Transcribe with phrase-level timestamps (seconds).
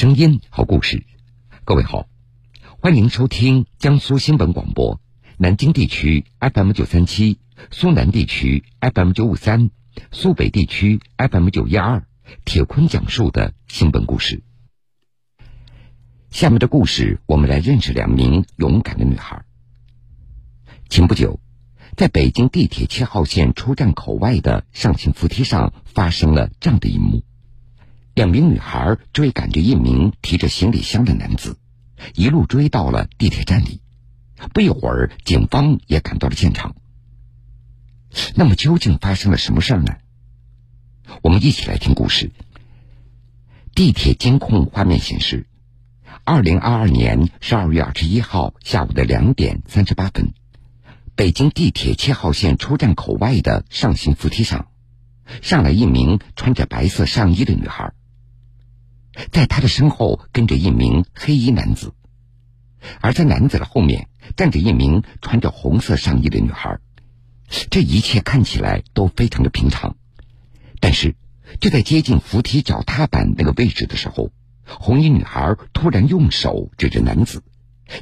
[0.00, 1.04] 声音，好故事。
[1.66, 2.08] 各位好，
[2.80, 4.98] 欢迎收听江苏新闻广播
[5.36, 7.38] 南京地区 FM 九三七、
[7.70, 9.68] 苏南地区 FM 九五三、
[10.10, 12.06] 苏北地区 FM 九一二。
[12.46, 14.42] 铁坤讲述的新闻故事。
[16.30, 19.44] 下面的故事，我们来认识两名勇敢的女孩。
[20.88, 21.40] 前不久，
[21.94, 27.22] 在北京地铁七号线出站口外的上行扶梯上，发生了这样的一幕。
[28.20, 31.56] 两名女孩追赶着一名提着行李箱的男子，
[32.12, 33.80] 一路追到了地铁站里。
[34.52, 36.76] 不一会儿，警方也赶到了现场。
[38.34, 39.96] 那么，究竟发生了什么事儿呢？
[41.22, 42.30] 我们一起来听故事。
[43.74, 45.46] 地铁监控画面显示，
[46.24, 50.34] 二零二二年十二月二十一号下午的两点三十八分，
[51.14, 54.68] 北京地铁七号线出站口外的上行扶梯上，
[55.40, 57.94] 上来一名穿着白色上衣的女孩。
[59.30, 61.92] 在他的身后跟着一名黑衣男子，
[63.00, 66.78] 而在男子的后面站着一名穿着红色上衣的女孩。
[67.70, 69.96] 这一切看起来都非常的平常，
[70.80, 71.16] 但是
[71.60, 74.30] 就在接近扶梯脚踏板那个位置的时候，
[74.64, 77.42] 红衣女孩突然用手指着男子，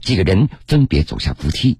[0.02, 1.78] 几个人分别走下扶梯。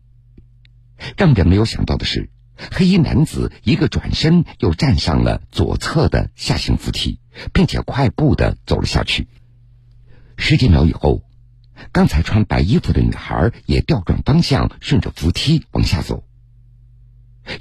[1.17, 2.31] 让人没有想到的是。
[2.73, 7.21] 黑衣男子一个转身，又站上了左侧的下行扶梯，
[7.53, 9.29] 并且快步的走了下去。
[10.37, 11.23] 十几秒以后，
[11.93, 16.25] 刚才穿白衣服的女孩也调转方向，顺着扶梯往下走。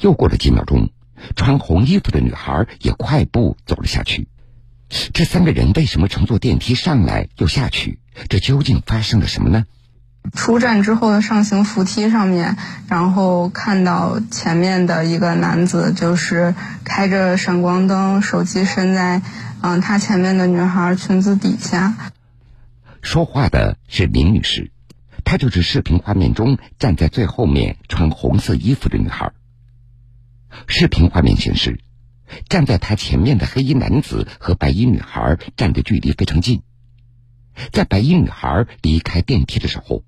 [0.02, 0.90] 又过了几秒钟，
[1.36, 4.28] 穿红衣服的女孩也快步走了下去。
[5.14, 8.00] 这三个人为什么乘坐电梯上来又下去？
[8.30, 9.66] 这究竟发生了什么呢？
[10.34, 16.54] 出站之后的上行扶梯上面，然后看到前面的一个男子，就是
[16.84, 19.22] 开着闪光灯，手机伸在
[19.62, 21.96] 嗯他前面的女孩裙子底下。
[23.02, 24.72] 说话的是林女士，
[25.24, 29.32] 她就是视频画面中站在最后面穿红色衣服的女孩。
[30.68, 31.80] 视频画面显示，
[32.50, 36.64] 站在她前面的黑衣男子和白衣女孩站的距离非常近，
[37.72, 40.04] 在白衣女孩离开电梯的时候。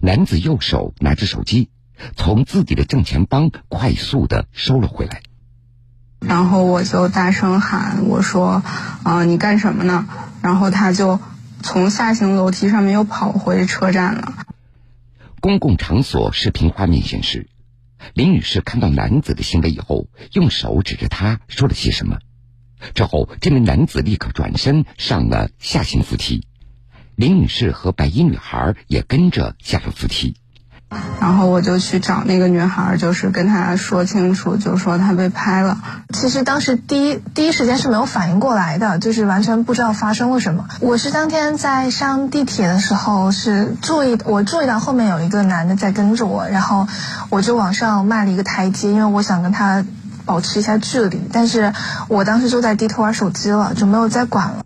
[0.00, 1.70] 男子右手拿着手机，
[2.16, 5.22] 从自己的正前方快速的收了回来。
[6.20, 8.62] 然后我就大声喊：“我说，
[9.02, 10.06] 啊，你干什么呢？”
[10.40, 11.20] 然后他就
[11.62, 14.46] 从下行楼梯上面又跑回车站了。
[15.40, 17.48] 公共场所视频画面显示，
[18.14, 22.18] 林女士看到男子的行为以后，用手指着他说了些什么。
[22.94, 26.46] 之后，这名男子立刻转身上了下行扶梯。
[27.16, 30.36] 林女士和白衣女孩也跟着下了扶梯，
[31.20, 35.78] 然后我就去找那个女孩，就是跟她说清楚，就说她被拍了。
[36.12, 40.66] 其实当时第一第一时间是没有反应过来的，就是完全不知道发生了什么。
[40.80, 46.86] 我是当天在上地铁的时候是注意，我注意到后面有一个男的在跟着我，然后
[47.30, 49.84] 我就往上迈了一个台阶，因为我想跟他
[50.24, 51.20] 保持一下距离。
[51.32, 51.72] 但是
[52.08, 54.64] 我当时就在低头玩手机了，就没有再管了。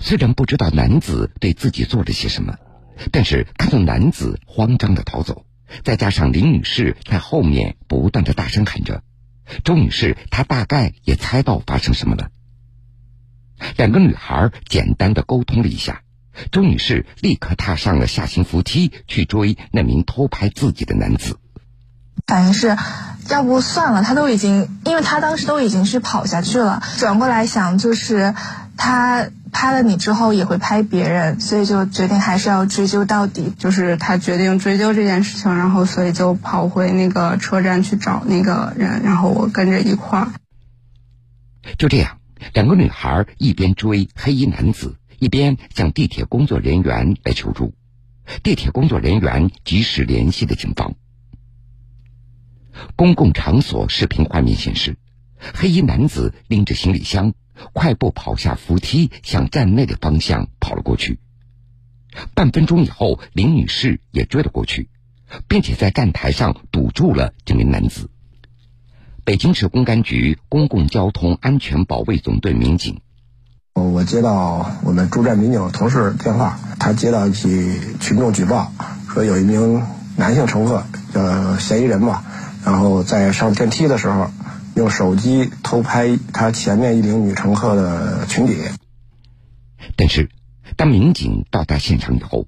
[0.00, 2.56] 虽然不知道男子对自己做了些什么，
[3.12, 5.44] 但是看到男子慌张的逃走，
[5.84, 9.02] 再加上林女士在后面不断的大声喊着，
[9.64, 12.30] 周女士她大概也猜到发生什么了。
[13.76, 16.02] 两个女孩简单的沟通了一下，
[16.50, 21.38] 周女士立刻踏上了下行扶梯去追那名偷拍自己的男子。
[22.26, 22.76] 反应是，
[23.30, 28.34] 要不算了，他都已经，因为他当时都已经是跑下去了，转过来想就是
[28.76, 29.30] 他。
[29.52, 33.52] 拍了你之后也会拍别人，所以就决定还是要追究到底。
[33.58, 40.32] 就是他决定追究这件事情，然后所以就跑回那个车站去找那个人，然后我跟着一块儿。
[41.76, 42.18] 就这样，
[42.54, 47.74] 两个女孩一边追黑衣男子，一边向地铁工作人员来求助。
[48.42, 50.94] 地铁工作人员及时联系了警方。
[52.94, 54.96] 公共场所视频画面显示，
[55.54, 57.32] 黑衣男子拎着行李箱。
[57.72, 61.18] 快步跑下扶梯，向站内的方向跑了过去。
[62.34, 64.88] 半分钟以后，林女士也追了过去，
[65.46, 68.10] 并且在站台上堵住了这名男子。
[69.24, 73.00] 北京市公安局公共交通安全保卫总队民警，
[73.74, 78.72] 我接到我们驻站民警同事电话，他接到一起群众举报，
[79.12, 79.82] 说有一名
[80.16, 82.24] 男性乘客，呃嫌疑人吧，
[82.64, 84.30] 然后在上电梯的时候。
[84.78, 88.54] 用手机偷拍他前面一名女乘客的裙底，
[89.96, 90.30] 但是
[90.76, 92.46] 当民警到达现场以后，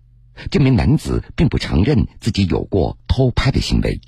[0.49, 4.01] 这名男子并不承认自己有过偷拍的行为。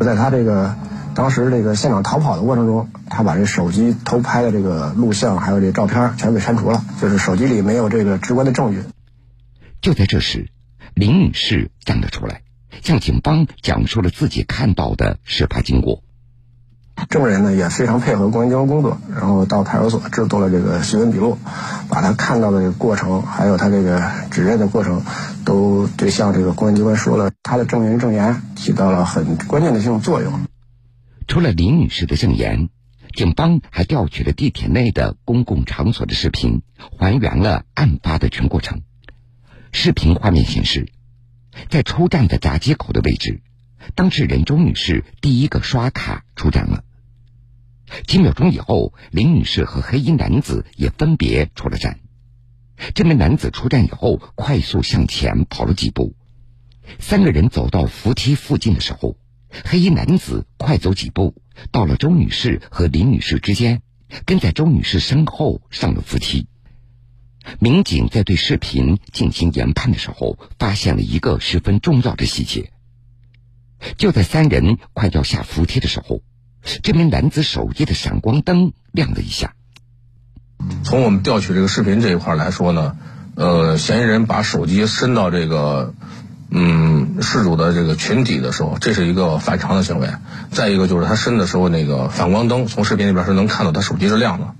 [0.00, 0.74] 在他这个
[1.14, 8.82] 当时这个现场逃跑的过程中，他把这手机偷拍的这个录像还有这照片全给删除了，就是手机里没有这个直观的证据。
[9.80, 10.48] 就在这时，
[10.94, 12.42] 林女士站了出来，
[12.82, 16.02] 向警方讲述了自己看到的事发经过。
[17.08, 21.36] 证人呢也非常配合公安机关工作，然后到派出所制作了这个询问笔录，
[21.88, 25.02] 把他看到的这个过程，还有他这个指认的过程，
[25.44, 27.30] 都对向这个公安机关说了。
[27.42, 30.32] 他的证人证言起到了很关键的这种作用。
[31.26, 32.68] 除了林女士的证言，
[33.14, 36.62] 警方还调取了地铁内的公共场所的视频，
[36.98, 38.82] 还原了案发的全过程。
[39.72, 40.88] 视频画面显示，
[41.68, 43.42] 在出站的闸机口的位置。
[43.94, 46.84] 当事人周女士第一个刷卡出站了，
[48.06, 52.00] 几秒钟以后，林女士和黑衣男子也分别出了站。
[52.94, 56.14] 这名男子出站以后，快速向前跑了几步，
[56.98, 59.16] 三个人走到扶梯附近的时候，
[59.64, 61.34] 黑衣男子快走几步，
[61.70, 63.82] 到了周女士和林女士之间，
[64.24, 66.48] 跟在周女士身后上了扶梯。
[67.58, 72.72] 民警在对视频进行研判的时候，发现了一个十分重要的细节。
[73.96, 76.20] 就在三人快要下扶梯的时候，
[76.82, 79.54] 这名男子手机的闪光灯亮了一下。
[80.84, 82.96] 从我们调取这个视频这一块来说呢，
[83.34, 85.94] 呃，嫌疑人把手机伸到这个
[86.50, 90.08] 嗯事主的这个裙底的时候，这是一个反常的行为。
[90.52, 94.54] 再一个就是他伸的时候，那个反光灯从视频里边是能看到他手机是亮的。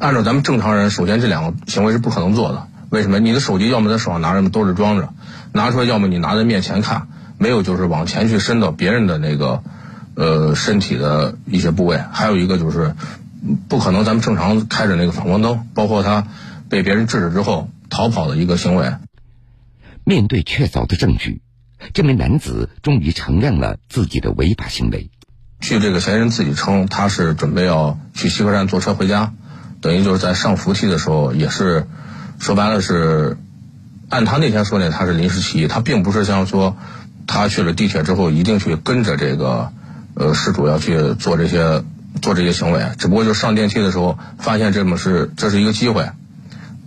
[0.00, 2.66] 按照咱们正常人，首先这两个行为是不可能做的。
[2.90, 3.18] 为什么？
[3.20, 5.10] 你的手机要么在手上拿着，兜着装着，
[5.52, 7.08] 拿出来，要么你拿在面前看。
[7.38, 9.62] 没有，就是往前去伸到别人的那个，
[10.14, 11.98] 呃，身体的一些部位。
[11.98, 12.94] 还有一个就是，
[13.68, 16.26] 不可能咱们正常开着那个反光灯，包括他
[16.70, 18.90] 被别人制止之后逃跑的一个行为。
[20.02, 21.42] 面对确凿的证据，
[21.92, 25.10] 这名男子终于承认了自己的违法行为。
[25.60, 29.34] 据这个嫌疑人自己称，他是准备要去西客站坐车回家，
[29.82, 31.86] 等于就是在上扶梯的时候，也是
[32.38, 33.36] 说白了是，
[34.08, 36.78] 按他那天说呢，他是临时起意，他并不是像说。
[37.26, 39.72] 他去了地铁之后，一定去跟着这个，
[40.14, 41.84] 呃，事主要去做这些
[42.22, 42.80] 做这些行为。
[42.98, 46.08] 只不过就上电梯的时候，发现这么是这是一个机会，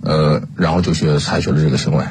[0.02, 2.06] 呃，然后就去采取了这个行为。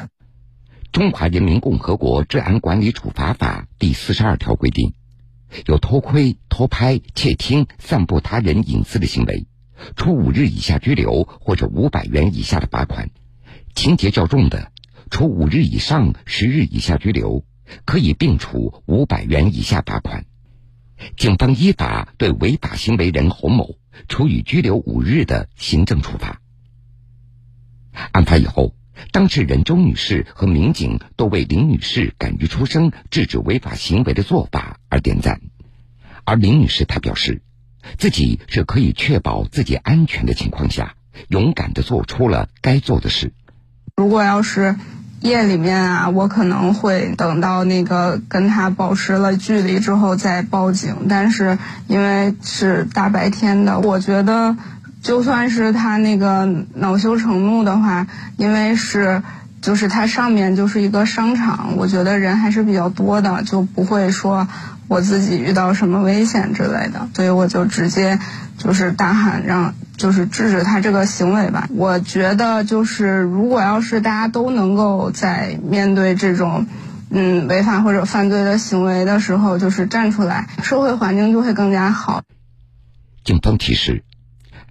[0.91, 4.93] 中华人民共和国治安管理处罚法第四十二条规定，
[5.65, 9.45] 有偷窥、偷拍、窃听、散布他人隐私的行为，
[9.95, 13.07] 处五日以下拘留或者五百元以下的罚款；
[13.75, 14.71] 情节较重的，
[15.11, 17.43] 处五日以上十日以下拘留。
[17.85, 20.25] 可以并处五百元以下罚款。
[21.15, 23.77] 警方依法对违法行为人洪某
[24.09, 26.41] 处以拘留五日的行政处罚。
[28.11, 28.75] 案发以后，
[29.11, 35.39] 当事人周女士和民警都为林女士敢于出声制止违法行为的做法而点赞。
[36.25, 37.41] 而林女士她表示，
[37.97, 40.95] 自己是可以确保自己安全的情况下，
[41.29, 43.31] 勇敢的做出了该做的事。
[43.95, 44.75] 如果要是。
[45.21, 50.95] 夜里面啊，我可能会等到那个跟他保持了距离之后再报警。
[51.09, 51.57] 但是
[51.87, 54.55] 因为是大白天的，我觉得
[55.01, 58.07] 就算是他那个恼羞成怒的话，
[58.37, 59.21] 因为是
[59.61, 64.47] 就是它上面就是一个商场，我觉得人还是比较多的，就不会说
[64.87, 68.17] 我自己遇到什么危险之类的，所以我就直接
[68.57, 69.73] 就是大喊让。
[69.99, 71.69] 就是制止他这个行为吧。
[71.75, 76.65] 我觉得，就是如果要是大家都能够在面对这种，
[77.11, 82.23] 嗯，违法或者犯罪的行为的时候，就是站出来，社会环境就会更加好。
[83.23, 84.03] 警方提示，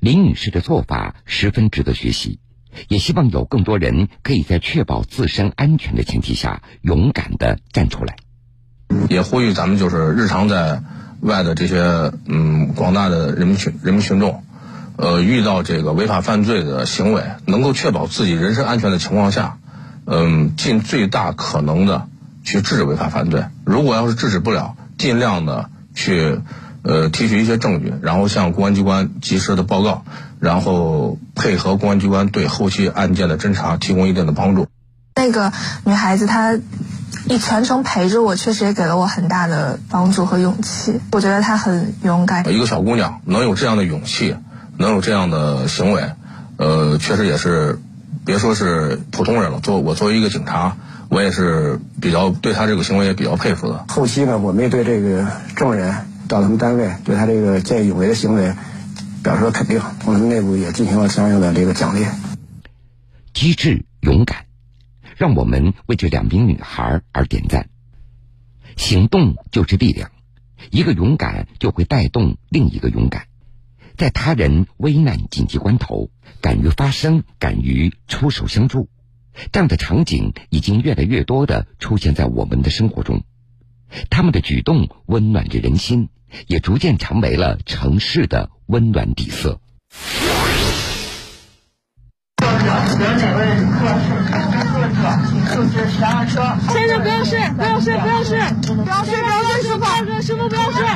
[0.00, 2.40] 林女士的做法十分值得学习，
[2.88, 8.16] 也希望有更多人可以在确保自身安全的前提下，勇敢的站出来。
[9.10, 10.82] 也呼吁咱们就是日常在
[11.20, 14.42] 外的这些嗯广大的人民群人民群众。
[14.98, 19.58] 呃，遇到这个违法犯罪的行为，能够确保自己人身安全的情况下，
[20.06, 22.08] 嗯，尽最大可能的
[22.42, 23.44] 去制止违法犯罪。
[23.64, 26.40] 如果要是制止不了，尽量的去
[26.82, 30.02] 呃提取一些证据，然后向公安机关及时的报告，
[30.40, 34.66] 然后配合公安机关对后期案件的侦查提供一定的帮助。
[35.14, 35.52] 那个
[35.84, 36.58] 女孩子她
[37.28, 41.00] 一全程陪着我，确实也给了我很大的帮助和勇气。
[41.12, 42.52] 我觉得她很勇敢。
[42.52, 44.34] 一个小姑娘能有这样的勇气。
[44.78, 46.12] 能有这样的行为，
[46.56, 47.80] 呃，确实也是，
[48.24, 49.58] 别说是普通人了。
[49.58, 50.76] 作我作为一个警察，
[51.08, 53.84] 我也是比较对他这个行为也比较佩服的。
[53.88, 58.54] 后期呢，我们也对这个证人到他们单位对他这个见义勇为的行为
[59.24, 62.06] 表示了肯定，我们内部也进行了相应的这个奖励。
[63.34, 64.46] 机智勇敢，
[65.16, 67.68] 让我们为这两名女孩而点赞。
[68.76, 70.12] 行动就是力量，
[70.70, 73.24] 一个勇敢就会带动另一个勇敢。
[73.98, 78.88] 在他人危难紧急关头，敢于发声，敢于出手相助，
[79.50, 83.24] 这样的场景已经越来越多的出现在我们的生活中，
[84.08, 86.10] 他们的举动温暖着人心，
[86.46, 89.60] 也逐渐成为了城市的温暖底色。
[96.70, 98.38] 先生不要睡，不要睡，不要睡，
[98.70, 100.86] 不要睡，不要睡，师傅，师傅不要睡。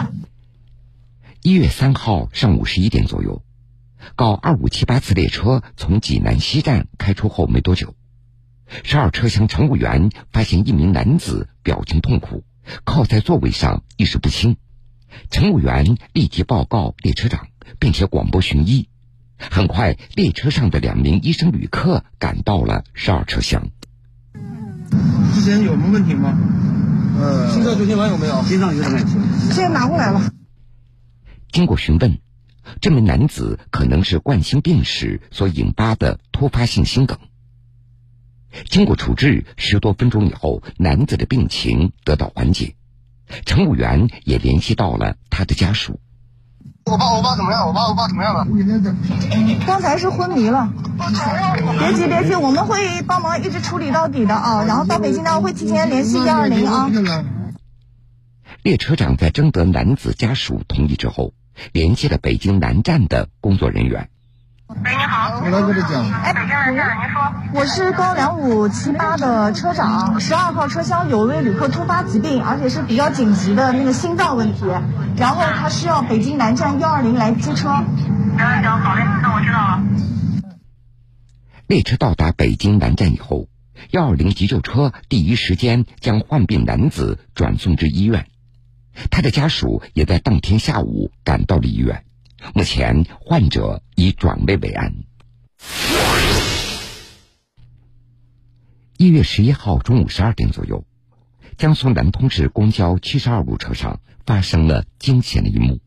[1.45, 3.43] 一月三号上午十一点左右，
[4.15, 7.97] 高二五七八次列车从济南西站开出后没多久，
[8.85, 12.45] 十二车厢乘务员发现一名男子表情痛苦，
[12.85, 14.57] 靠在座位上意识不清，
[15.31, 17.49] 乘务员立即报告列车长，
[17.81, 18.89] 并且广播寻医。
[19.37, 23.67] 很快，列车上的两名医生旅客赶到了十二车厢。
[25.35, 26.39] 之前有什么问题吗？
[27.21, 28.45] 呃，心脏救心丸有没有？
[28.45, 29.17] 心脏有点问题，
[29.51, 30.33] 现在拿过来了。
[31.53, 32.19] 经过询问，
[32.81, 37.19] 这名男子可能是冠心病时所引发的突发性心梗。
[38.69, 42.75] 经过处置，十多分钟以后，男子的病情得到缓解。
[43.47, 46.01] 乘务员也联系到了他的家属。
[46.85, 47.67] 我爸，我爸怎么样？
[47.67, 48.47] 我爸，我爸怎么样了？
[49.67, 50.73] 刚才是昏迷了。
[51.79, 54.65] 别急，别急，我们会帮忙一直处理到底的啊。
[54.65, 56.91] 然后到北京呢，会提前联系幺二零啊。
[58.63, 61.35] 列车长在征得男子家属同意之后，
[61.73, 64.09] 联系了北京南站的工作人员。
[64.69, 66.11] 喂，你好，我来这里讲。
[66.11, 67.61] 哎，北京南站，您说。
[67.61, 74.65] 我是高两五七八的车长，十二号车厢有位旅客突发疾病，而且是比较紧急的那个心脏问题，
[75.17, 77.69] 然后他需要北京南站幺二零来接车。
[77.69, 77.85] 行
[78.39, 79.83] 行，好嘞，那我知道了。
[81.67, 83.49] 列车到达北京南站以后，
[83.91, 88.27] 幺二零急救车第一时间将患病男子转送至医院，
[89.11, 92.05] 他的家属也在当天下午赶到了医院。
[92.55, 94.95] 目前，患者已转危为安。
[98.97, 100.85] 一月十一号中午十二点左右，
[101.57, 105.81] 江苏南通市公交七十二路车上发生了惊险的一幕：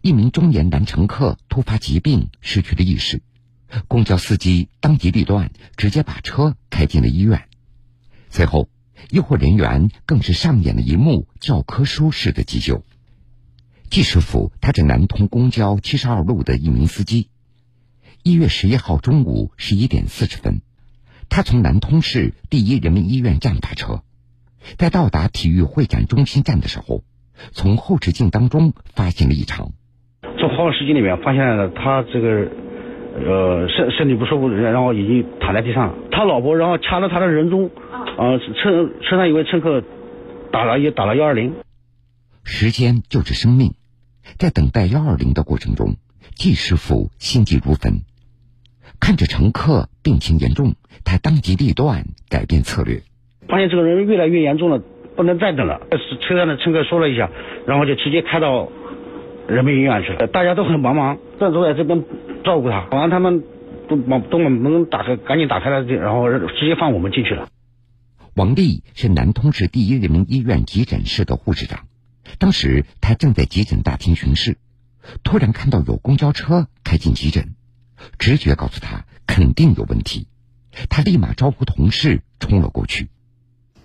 [0.00, 3.22] 一名中年男乘客突发疾病，失去了意识，
[3.88, 7.48] 公交司机当机立断，直接把车开进了医院。
[8.28, 8.68] 随后，
[9.08, 12.82] 医护人员更是上演了一幕教科书式的急救。
[13.88, 17.28] 季师傅，他是南通公交七十二路的一名司机。
[18.22, 20.60] 一月十一号中午十一点四十分，
[21.28, 24.02] 他从南通市第一人民医院站打车，
[24.76, 27.02] 在到达体育会展中心站的时候，
[27.52, 29.72] 从后视镜当中发现了异常。
[30.38, 32.28] 从后视镜里面发现了他这个，
[33.26, 35.94] 呃，身身体不舒服，然后已经躺在地上了。
[36.12, 37.70] 他老婆然后掐了他的人中，
[38.18, 39.82] 呃，车车上一位乘客
[40.52, 41.54] 打了也打了幺二零。
[42.44, 43.74] 时间就是生命。
[44.38, 45.96] 在等待幺二零的过程中，
[46.34, 48.02] 季师傅心急如焚，
[49.00, 50.74] 看着乘客病情严重，
[51.04, 53.02] 他当机立断改变策略。
[53.48, 54.80] 发现这个人越来越严重了，
[55.16, 55.80] 不能再等了。
[56.20, 57.30] 车上的乘客说了一下，
[57.66, 58.68] 然后就直接开到
[59.48, 60.26] 人民医院去了。
[60.28, 62.04] 大家都很忙忙，都都在这边
[62.44, 62.82] 照顾他。
[62.82, 63.42] 保安他们
[63.88, 67.48] 都把都把门打开，赶紧打开了，然后直接放我们进去了。
[68.40, 71.80] 王丽是南通市第一人民医院急诊室的护士长。
[72.38, 74.56] 当时他正在急诊大厅巡视，
[75.22, 77.48] 突然看到有公交车开进急诊，
[78.18, 80.26] 直觉告诉他肯定有问题，
[80.88, 83.08] 他立马招呼同事冲了过去。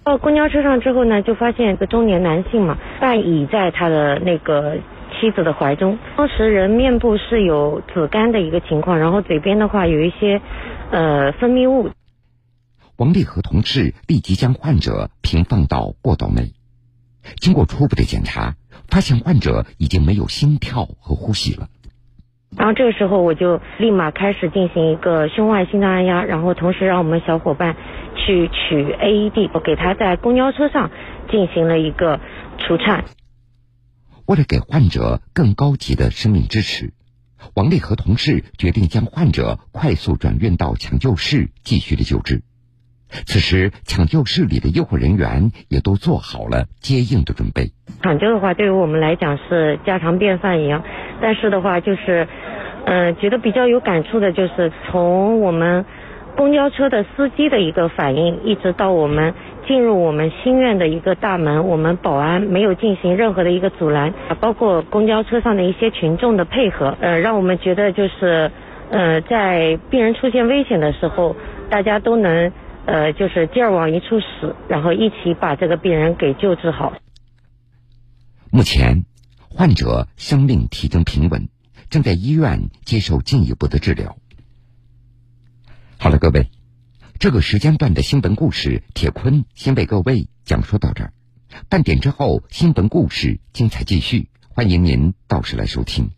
[0.06, 4.78] 到公交车上之后呢，就发现一个中年男性嘛，半倚在他的那个
[5.20, 6.00] 妻子的怀中。
[6.16, 10.42] 当时人面部是有紫绀的一个情况，然后嘴边的话有一些
[10.92, 11.90] 呃分泌物。
[12.98, 16.54] 王丽和同事立即将患者平放到过道内。
[17.38, 18.56] 经过初步的检查，
[18.88, 21.68] 发现患者已经没有心跳和呼吸了。
[22.56, 27.76] 然后这个时候，我就立马开始进行一个胸外心脏按压，然后同时让我们小伙伴
[28.16, 30.90] 去取 AED，我给他在公交车上
[31.30, 32.22] 进行了一个
[32.60, 33.04] 除颤。
[34.26, 36.94] 为了给患者更高级的生命支持，
[37.56, 42.44] 王丽和同事决定将患者快速转运到抢救室继续的救治。
[43.10, 47.72] 此时，抢救室里的医护人员也都做好了接应的准备。
[48.02, 50.84] 抢救的话，对于我们来讲是家常便饭一样，
[51.22, 52.28] 但是的话，就是，
[52.86, 55.86] 呃，觉得比较有感触的，就是从我们
[56.36, 59.34] 公交车的司机的一个反应，一直到我们
[59.68, 68.52] 进入我们心院的一个大门，我们保安没有进行任何的一个阻拦，包括公交车上的一些群众的配合，呃，让我们觉得就是，
[68.90, 71.36] 呃，在病人出现危险的时候，
[71.70, 72.52] 大家都能。
[72.86, 76.94] 呃，就是劲儿往一处使，然后一起把这个病人给救治好。
[78.52, 79.06] 目前，
[79.50, 81.50] 患者生命体征平稳，
[81.90, 84.18] 正在医院接受进一步的治疗。
[85.98, 86.52] 好了，各位，
[87.20, 91.14] 这个时间段的新闻故事，铁坤先为各位讲述到这儿。
[91.70, 96.12] 半点之后，新闻故事精彩继续，欢迎您到时来收听。